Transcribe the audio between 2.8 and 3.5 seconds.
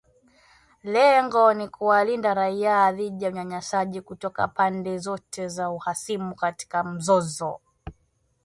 dhidi ya